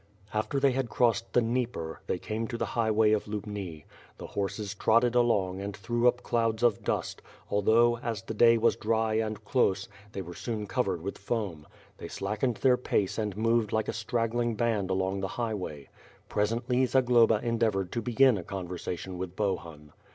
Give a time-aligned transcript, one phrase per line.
[0.33, 3.85] After they had crossed the Dnieper, they came to the high way of Lubni.
[4.17, 8.75] The horses trotted along and threw up clouds of dust, although, as the day was
[8.75, 11.67] dry and close, they were soon covered with foam.
[11.99, 15.89] They slackened their pace and moved like a straggling band along the highway,
[16.31, 19.93] l^esently, Zagloba endeavored to begin a conversation with Bohun.